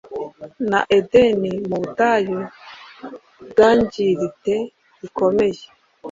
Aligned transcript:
Na 0.69 0.79
Edeni 0.97 1.53
mubutayu 1.69 2.37
bwangirite 3.49 4.55
bikomeye 5.01 5.61